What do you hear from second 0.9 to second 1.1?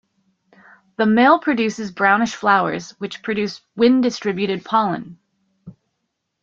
The